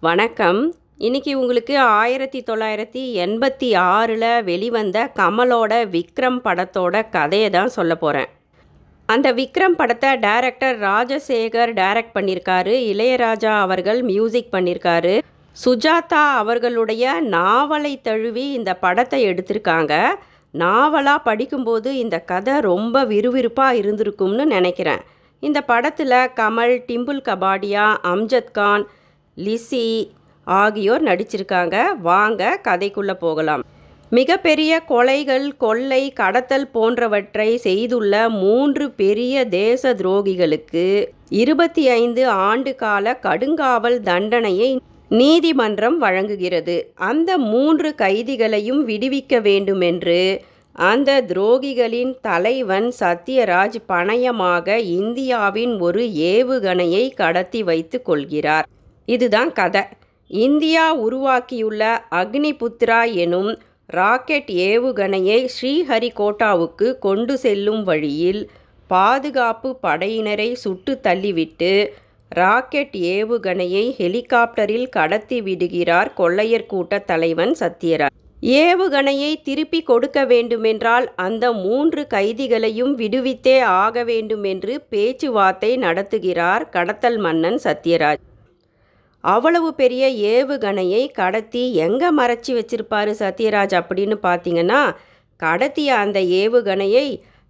[0.00, 0.74] வணக்கம்.
[0.98, 8.28] இன்றைக்கி உங்களுக்கு ஆயிரத்தி தொள்ளாயிரத்தி எண்பத்தி ஆறில் வெளிவந்த கமலோட விக்ரம் படத்தோட கதையை தான் சொல்ல போகிறேன்
[9.06, 12.74] அந்த விக்ரம் படத்தை டைரக்டர் ராஜசேகர் டைரக்ட் பண்ணியிருக்காரு.
[12.92, 15.18] இளையராஜா அவர்கள் மியூசிக் பண்ணியிருக்காரு.
[15.64, 20.06] சுஜாதா அவர்களுடைய நாவலை தழுவி இந்த படத்தை எடுத்திருக்காங்க.
[20.50, 25.00] நாவலாக படிக்கும்போது இந்த கதை ரொம்ப விறுவிறுப்பாக இருந்திருக்கும்னு நினைக்கிறேன்.
[25.40, 28.86] இந்த படத்தில் கமல் டிம்பிள் கபாடியா அம்ஜத் கான்
[29.44, 29.86] லிசி
[30.46, 31.76] ஆகியோர் நடிச்சிருக்காங்க.
[32.08, 33.62] வாங்க கதைக்குள்ளே போகலாம்.
[34.10, 38.12] மிகப்பெரிய கொலைகள் கொள்ளை கடத்தல் போன்றவற்றை செய்துள்ள
[38.42, 40.84] மூன்று பெரிய தேச துரோகிகளுக்கு
[41.42, 44.70] இருபத்தி ஐந்து ஆண்டு கால கடுங்காவல் தண்டனையை
[45.10, 46.76] நீதிமன்றம் வழங்குகிறது.
[47.10, 50.20] அந்த மூன்று கைதிகளையும் விடுவிக்க வேண்டுமென்று
[50.88, 58.68] அந்த துரோகிகளின் தலைவன் சத்யராஜ் பணயமாக இந்தியாவின் ஒரு ஏவுகணையை கடத்தி வைத்து கொள்கிறார்.
[59.14, 59.82] இதுதான் கதை.
[60.30, 61.82] இந்தியா உருவாக்கியுள்ள
[62.20, 63.50] அக்னிபுத்ரா எனும்
[63.98, 68.42] ராக்கெட் ஏவுகணையை ஸ்ரீஹரிகோட்டாவுக்கு கொண்டு செல்லும் வழியில்
[68.90, 71.72] பாதுகாப்பு படையினரை சுட்டு தள்ளிவிட்டு
[72.32, 78.14] ராக்கெட் ஏவுகணையை ஹெலிகாப்டரில் கடத்தி விடுகிறார் கொள்ளையர் கூட்ட தலைவன் சத்யராஜ்.
[78.60, 88.22] ஏவுகணையை திருப்பி கொடுக்க வேண்டுமென்றால் அந்த மூன்று கைதிகளையும் விடுவித்தே ஆக வேண்டுமென்று பேச்சுவார்த்தை நடத்துகிறார் கடத்தல் மன்னன் சத்யராஜ்.
[89.24, 94.82] அவ்வளவு பெரிய ஏவுகணையை கடத்தி எங்கே மறைச்சி வச்சிருப்பாரு சத்யராஜ் அப்படின்னு பார்த்தீங்கன்னா
[95.40, 97.06] கடத்திய அந்த ஏவுகணையை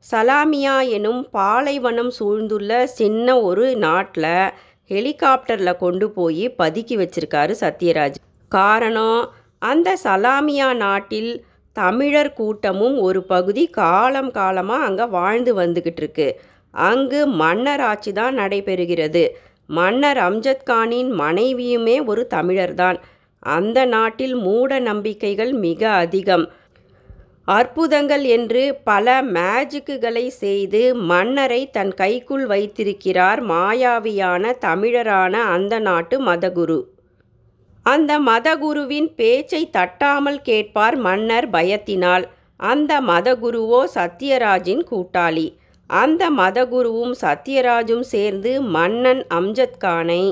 [0.07, 4.33] சலாமியா எனும் பாலைவனம் சூழ்ந்துள்ள சின்ன ஒரு நாட்டில்
[4.91, 8.19] ஹெலிகாப்டரில் கொண்டு போய் பதுக்கி வச்சிருக்காரு சத்யராஜ்.
[8.53, 9.21] காரணம்
[9.63, 11.33] அந்த சலாமியா நாட்டில்
[11.77, 16.29] தமிழர் கூட்டமும் ஒரு பகுதி காலம் காலமாக அங்கே வாழ்ந்து வந்துக்கிட்டு இருக்கு.
[16.75, 19.25] அங்கு மன்னராட்சி தான் நடைபெறுகிறது.
[19.69, 22.99] மன்னர் அம்ஜத்கானின் மனைவியுமே ஒரு தமிழர்தான்.
[23.43, 26.47] அந்த நாட்டில் மூட நம்பிக்கைகள் மிக அதிகம்.
[27.45, 36.81] அற்புதங்கள் என்று பல மேஜிக்குகளை செய்து மன்னரை தன் கைக்குள் வைத்திருக்கிறார் மாயாவியான தமிழரான அந்த நாட்டு மதகுரு.
[37.87, 42.25] அந்த மதகுருவின் பேச்சை தட்டாமல் கேட்பார் மன்னர் பயத்தினால்.
[42.57, 45.47] அந்த மதகுருவோ சத்யராஜின் கூட்டாளி.
[45.91, 50.23] அந்த மதகுருவும் சத்யராஜும் சேர்ந்து மன்னன் அம்ஜத்கானை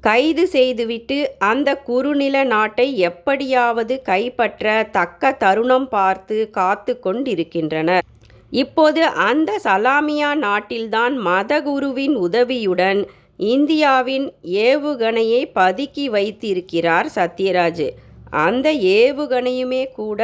[0.00, 8.04] கைது செய்துவிட்டு அந்த குறுநில நாட்டை எப்படியாவது கைப்பற்ற தக்க தருணம் பார்த்து காத்து கொண்டிருக்கின்றனர்.
[8.50, 13.00] இப்போது அந்த சலாமியா நாட்டில்தான் மதகுருவின் உதவியுடன்
[13.36, 14.26] இந்தியாவின்
[14.64, 17.86] ஏவுகணையை பதுக்கி வைத்திருக்கிறார் சத்யராஜ்.
[18.30, 20.20] அந்த ஏவுகணையுமே கூட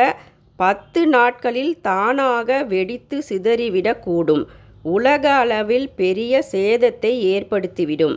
[0.56, 4.44] பத்து நாட்களில் தானாக வெடித்து சிதறிவிடக்கூடும்.
[4.94, 8.16] உலக அளவில் பெரிய சேதத்தை ஏற்படுத்திவிடும்.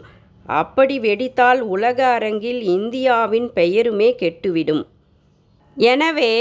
[0.59, 4.83] அப்படி வெடித்தால் உலக அரங்கில் இந்தியாவின் பெயருமே கெட்டுவிடும்.
[5.77, 6.33] எனவே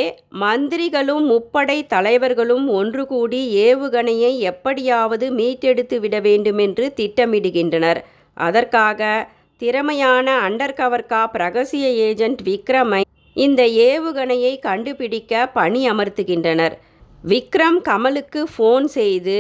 [0.43, 8.01] மந்திரிகளும் முப்படை தலைவர்களும் ஒன்று கூடி ஏவுகணையை எப்படியாவது மீட்டெடுத்து விட வேண்டுமென்று திட்டமிடுகின்றனர்.
[8.37, 9.01] அதற்காக
[9.63, 13.03] திறமையான அண்டர் கவர் காப் ரகசிய ஏஜென்ட் விக்ரமை
[13.37, 16.75] இந்த ஏவுகணையை கண்டுபிடிக்க பணி அமர்த்துகின்றனர்
[17.25, 19.39] விக்ரம் கமலுக்கு ஃபோன் செய்து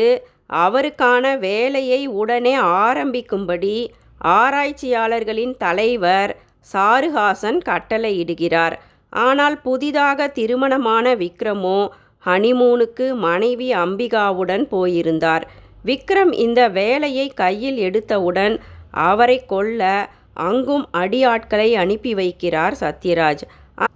[0.50, 3.86] அவருக்கான வேலையை உடனே ஆரம்பிக்கும்படி
[4.24, 6.36] ஆராய்ச்சியாளர்களின் தலைவர்
[6.72, 8.72] சாருஹாசன் கட்டளையிடுகிறார்.
[9.10, 11.88] ஆனால் புதிதாக திருமணமான விக்ரமோ
[12.26, 15.44] ஹனிமூனுக்கு மனைவி அம்பிகாவுடன் போயிருந்தார்.
[15.84, 18.56] விக்ரம் இந்த வேலையை கையில் எடுத்தவுடன்
[18.90, 23.42] அவரை கொல்ல அங்கும் அடியாட்களை அனுப்பி வைக்கிறார் சத்யராஜ்.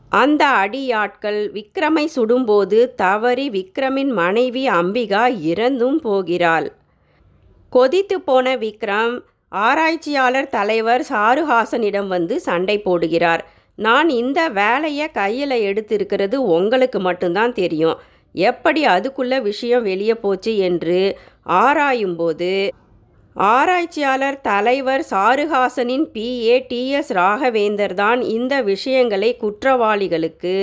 [0.09, 5.23] அந்த அடியாட்கள் விக்ரமை சுடும்போது தவறி விக்ரமின் மனைவி அம்பிகா
[5.53, 6.73] இறந்தும் போகிறாள்.
[7.69, 9.15] கொதித்து போன விக்ரம்
[9.49, 13.43] ஆராய்ச்சியாளர் தலைவர் சாருஹாசனிடம் வந்து சண்டை போடுகிறார்.
[13.79, 17.99] நான் இந்த வேலையை கையில் எடுத்திருக்கிறது உங்களுக்கு மட்டும்தான் தெரியும்.
[18.35, 21.19] எப்படி அதுக்குள்ள விஷயம் வெளியே போச்சு என்று
[21.49, 22.69] ஆராயும்போது
[23.37, 30.55] ஆராய்ச்சியாளர் தலைவர் சாருஹாசனின் பிஏ டிஎஸ் ராகவேந்தர் தான் இந்த விஷயங்களை குற்றவாளிகளுக்கு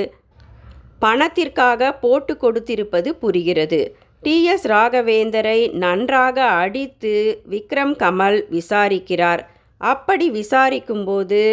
[1.00, 3.81] பணத்திற்காக போட்டு கொடுத்திருப்பது புரிகிறது.
[4.23, 9.44] டிஎஸ் ராகவேந்தரை நன்றாக அடித்து விக்ரம் கமல் விசாரிக்கிறார்.
[9.77, 11.44] அப்படி விசாரிக்கும்போது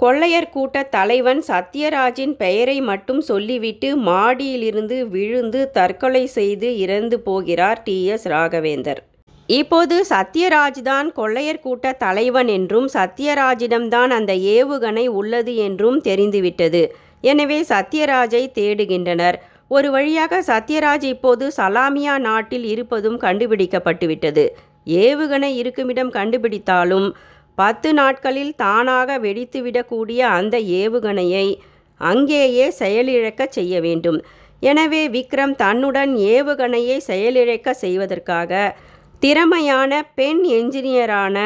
[0.00, 9.02] கொள்ளையர் கூட்ட தலைவன் சத்யராஜின் பெயரை மட்டும் சொல்லிவிட்டு மாடியிலிருந்து விழுந்து தற்கொலை செய்து இறந்து போகிறார் டிஎஸ் ராகவேந்தர்.
[9.58, 16.82] இப்போது சத்யராஜ் தான் கொள்ளையர் கூட்ட தலைவன் என்றும் சத்யராஜிடம்தான் அந்த ஏவுகணை உள்ளது என்றும் தெரிந்துவிட்டது.
[17.30, 19.36] எனவே சத்யராஜை தேடுகின்றனர்.
[19.70, 24.44] ஒரு வழியாக சத்யராஜ் இப்போது சலாமியா நாட்டில் இருப்பதும் கண்டுபிடிக்கப்பட்டுவிட்டது.
[25.06, 27.08] ஏவுகணை இருக்குமிடம் கண்டுபிடித்தாலும்
[27.58, 31.46] பத்து நாட்களில் தானாக வெடித்துவிடக்கூடிய அந்த ஏவுகணையை
[32.00, 34.18] அங்கேயே செயலிழக்க செய்ய வேண்டும்.
[34.62, 38.52] எனவே விக்ரம் தன்னுடன் ஏவுகணையை செயலிழக்க செய்வதற்காக
[39.22, 41.38] திறமையான பெண் என்ஜினியரான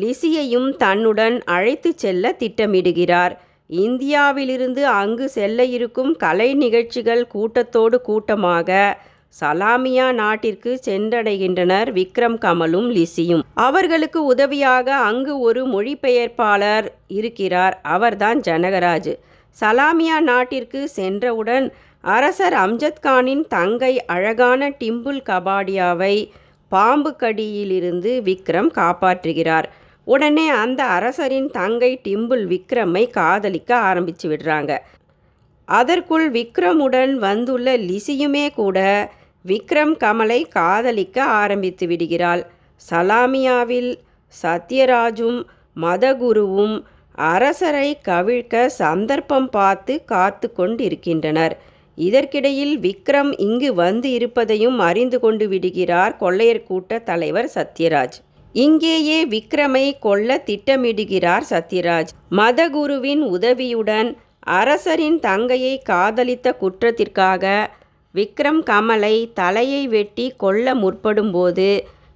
[0.00, 3.34] லிசியையும் தன்னுடன் அழைத்து செல்ல திட்டமிடுகிறார்.
[3.66, 8.98] இந்தியாவிலிருந்து அங்கு செல்ல இருக்கும் கலை நிகழ்ச்சிகள் கூட்டத்தோடு கூட்டமாக
[9.40, 13.42] சலாமியா நாட்டிற்கு சென்றடைகின்றனர் விக்ரம் கமலும் லிசியும்.
[13.54, 17.80] அவர்களுக்கு உதவியாக அங்கு ஒரு மொழிபெயர்ப்பாளர் இருக்கிறார்.
[17.96, 19.12] அவர்தான் ஜனகராஜ்.
[19.60, 26.14] சலாமியா நாட்டிற்கு சென்றவுடன் அரசர் அம்ஜத்கானின் தங்கை அழகான டிம்புல் கபாடியாவை
[26.74, 29.66] பாம்பு கடியிலிருந்து விக்ரம் காப்பாற்றுகிறார்.
[30.06, 34.72] உடனே அந்த அரசரின் தங்கை டிம்புல் விக்ரமை காதலிக்க ஆரம்பிச்சு விடுறாங்க.
[35.68, 38.78] அதற்குள் விக்ரமுடன் வந்துள்ள லிசியுமே கூட
[39.44, 42.42] விக்ரம் கமலை காதலிக்க ஆரம்பித்து விடுகிறாள்.
[42.90, 43.90] சலாமியாவில்
[44.34, 45.38] சத்யராஜும்
[45.76, 46.76] மதகுருவும்
[47.28, 51.54] அரசரை கவிழ்க்க சந்தர்ப்பம் பார்த்து காத்து கொண்டிருக்கின்றனர்
[51.98, 58.16] இதற்கிடையில் விக்ரம் இங்கு வந்து இருப்பதையும் அறிந்து கொண்டு விடுகிறார் கொள்ளையர் கூட்ட தலைவர் சத்யராஜ்.
[58.54, 62.10] இங்கேயே விக்ரமை கொல்ல திட்டமிடுகிறார் சத்யராஜ்.
[62.30, 64.10] மதகுருவின் உதவியுடன்
[64.58, 67.44] அரசரின் தங்கையை காதலித்த குற்றத்திற்காக
[68.14, 71.68] விக்ரம் கமலை தலையை வெட்டி கொல்ல முற்படும்போது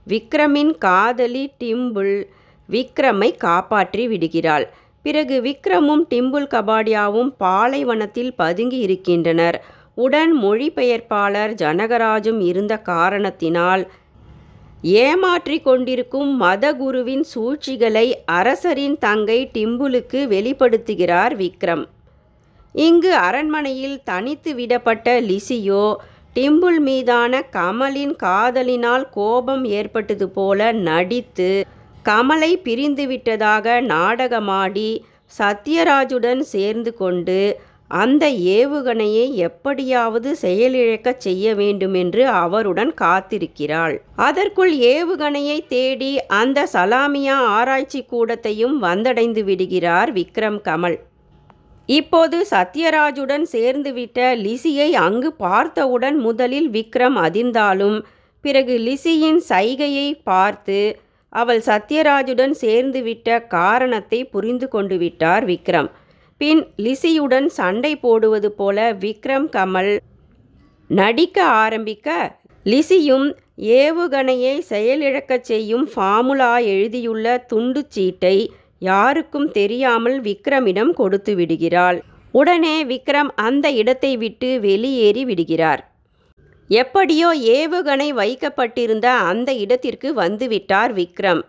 [0.06, 2.16] விக்ரமின் காதலி டிம்புள்
[2.68, 4.66] விக்ரமை காப்பாற்றி விடுகிறாள்.
[5.02, 9.58] பிறகு விக்ரமும் டிம்புல் கபாடியாவும் பாலைவனத்தில் பதுங்கி இருக்கின்றனர்.
[9.94, 13.82] உடன் மொழிபெயர்ப்பாளர் ஜனகராஜும் இருந்த காரணத்தினால்
[14.82, 21.84] ஏமாற்றிக் கொண்டிருக்கும் மதகுருவின் சூழ்ச்சிகளை அரசரின் தங்கை டிம்புலுக்கு வெளிப்படுத்துகிறார் விக்ரம்.
[22.74, 25.96] இங்கு அரண்மனையில் தனித்து விடப்பட்ட லிசியோ
[26.34, 31.50] டிம்புல் மீதான கமலின் காதலினால் கோபம் ஏற்பட்டது போல நடித்து
[32.08, 34.90] கமலை பிரிந்துவிட்டதாக நாடகமாடி
[35.38, 37.40] சத்யராஜுடன் சேர்ந்து கொண்டு
[37.90, 43.94] அந்த ஏவுகணையை எப்படியாவது செயலிழக்கச் செய்ய வேண்டுமென்று அவருடன் காத்திருக்கிறாள்.
[44.16, 46.10] அதற்குள் ஏவுகணையை தேடி
[46.40, 50.98] அந்த சலாமியா ஆராய்ச்சி கூடத்தையும் வந்தடைந்து விடுகிறார் விக்ரம் கமல்.
[51.88, 57.98] இப்போது சத்யராஜுடன் சேர்ந்துவிட்ட லிசியை அங்கு பார்த்தவுடன் முதலில் விக்ரம் அதிர்ந்தாலும்
[58.44, 60.80] பிறகு லிசியின் சைகையை பார்த்து
[61.28, 65.90] அவள் சத்யராஜுடன் சேர்ந்துவிட்ட காரணத்தை புரிந்து கொண்டு விட்டார் விக்ரம்.
[66.38, 69.98] பின் லிசியுடன் சண்டை போடுவது போல விக்ரம் கமல்
[70.88, 82.02] நடிக்க ஆரம்பிக்க லிசியும் ஏவுகணையை செயலிழக்கச் செய்யும் ஃபார்முலா எழுதியுள்ள துண்டுச் சீட்டை யாருக்கும் தெரியாமல் விக்ரமிடம் கொடுத்து விடுகிறாள்.
[82.32, 85.87] உடனே விக்ரம் அந்த இடத்தை விட்டு வெளியேறி விடுகிறார்.
[86.68, 91.42] எப்படியோ ஏவுகணை வைக்கப்பட்டிருந்த அந்த இடத்திற்கு வந்துவிட்டார் விக்ரம்.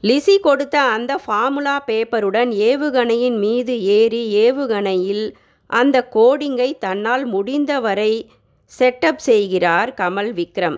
[0.00, 5.34] லிசி கொடுத்த அந்த ஃபார்முலா பேப்பருடன் ஏவுகணையின் மீது ஏறி ஏவுகணையில்
[5.66, 8.30] அந்த கோடிங்கை தன்னால் முடிந்தவரை
[8.78, 10.76] செட்டப் செய்கிறார் கமல் விக்ரம்.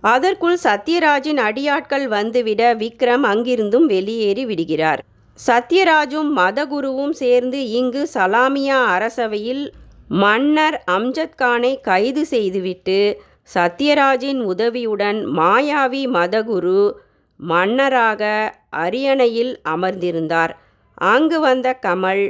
[0.00, 5.04] அதற்குள் சத்யராஜின் அடியாட்கள் வந்துவிட விக்ரம் அங்கிருந்தும் வெளியேறி விடுகிறார்.
[5.46, 9.72] சத்யராஜும் மதகுருவும் சேர்ந்து இங்கு சலாமியா அரசவையில்
[10.08, 13.20] மன்னர் அம்ஜத்கானை கைது செய்துவிட்டு
[13.54, 16.80] சத்யராஜின் உதவியுடன் மாயாவி மதகுரு
[17.36, 20.50] மன்னராக அரியணையில் அமர்ந்திருந்தார்.
[20.94, 22.24] அங்கு வந்த கமல்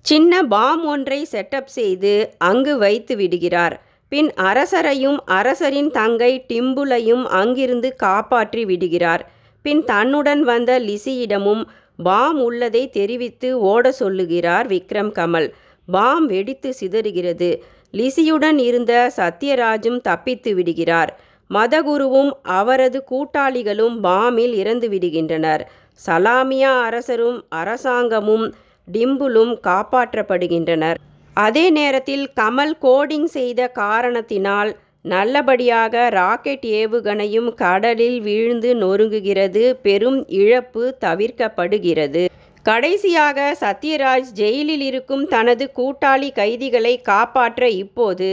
[0.00, 3.80] சின்ன பாம் ஒன்றை செட்டப் செய்து அங்கு வைத்து விடுகிறார்.
[4.08, 9.30] பின் அரசரையும் அரசரின் தங்கை டிம்புலையும் அங்கிருந்து காப்பாற்றி விடுகிறார்.
[9.62, 11.64] பின் தன்னுடன் வந்த லிசியிடமும்
[11.96, 15.48] பாம் உள்ளதை தெரிவித்து ஓட சொல்லுகிறார் விக்ரம் கமல்.
[15.88, 17.50] பாம் வெடித்து சிதறுகிறது.
[17.94, 21.10] லிசியுடன் இருந்த சத்யராஜும் தப்பித்து விடுகிறார்.
[21.50, 25.62] மதகுருவும் அவரது கூட்டாளிகளும் பாமில் இறந்து விடுகின்றனர்.
[26.06, 28.46] சலாமியா அரசரும் அரசாங்கமும்
[28.92, 30.98] டிம்புலும் காப்பாற்றப்படுகின்றனர்.
[31.36, 34.70] அதே நேரத்தில் கமல் கோடிங் செய்த காரணத்தினால்
[35.02, 39.72] நல்லபடியாக ராக்கெட் ஏவுகணையும் கடலில் வீழ்ந்து நொறுங்குகிறது.
[39.82, 42.24] பெரும் இழப்பு தவிர்க்கப்படுகிறது.
[42.66, 48.30] கடைசியாக சத்யராஜ் ஜெயிலில் இருக்கும் தனது கூட்டாளி கைதிகளை காப்பாற்ற இப்போது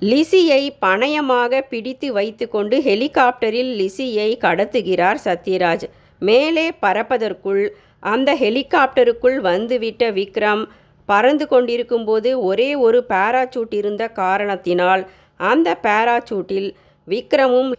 [0.00, 5.86] லிசியை பணயமாக பிடித்து வைத்துக்கொண்டு ஹெலிகாப்டரில் லிசியை கடத்துகிறார் சத்யராஜ்.
[6.22, 7.62] மேலே பறப்பதற்குள்
[8.02, 10.64] அந்த ஹெலிகாப்டருக்குள் வந்துவிட்ட விக்ரம்
[11.08, 15.04] பறந்து கொண்டிருக்கும்போது ஒரே ஒரு பாராசூட் இருந்த காரணத்தினால்
[15.40, 16.68] அந்த பாராசூட்டில்
[17.08, 17.70] விக்ரமும்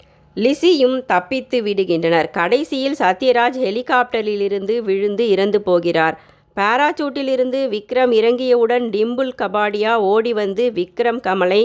[0.43, 2.27] லிசியும் தப்பித்து விடுகின்றனர்.
[2.31, 6.17] கடைசியில் சத்யராஜ் ஹெலிகாப்டரிலிருந்து விழுந்து இறந்து போகிறார்.
[6.57, 11.63] பாராசூட்டிலிருந்து விக்ரம் இறங்கியவுடன் டிம்புல் கபாடியா ஓடி வந்து விக்ரம் கமலை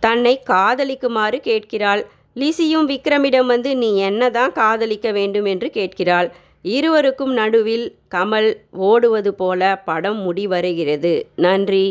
[0.00, 2.02] தன்னை காதலிக்குமாறு கேட்கிறாள்.
[2.34, 6.28] லிசியும் விக்ரமிடம் வந்து நீ என்னதான் காதலிக்க வேண்டும் என்று கேட்கிறாள்.
[6.62, 8.50] இருவருக்கும் நடுவில் கமல்
[8.88, 11.86] ஓடுவது போல படம் முடிவருகிறது நன்றி.